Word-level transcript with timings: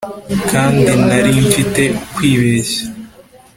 Kandi 0.51 0.81
nari 1.07 1.29
mfite 1.47 1.83
kwibeshya 2.15 2.83